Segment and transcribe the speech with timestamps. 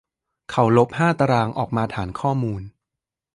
[0.49, 2.61] เขาลบห้าตารางออกมาฐานข้อมูล